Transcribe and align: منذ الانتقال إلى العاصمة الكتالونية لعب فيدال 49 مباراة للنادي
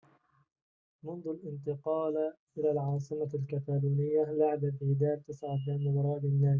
منذ 1.03 1.27
الانتقال 1.27 2.33
إلى 2.57 2.71
العاصمة 2.71 3.29
الكتالونية 3.33 4.23
لعب 4.31 4.59
فيدال 4.69 5.21
49 5.23 5.83
مباراة 5.87 6.19
للنادي 6.23 6.47